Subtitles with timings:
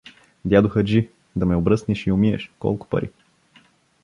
[0.45, 3.09] —Дядо хаджи, да ме обръснеш и умиеш— колко пари?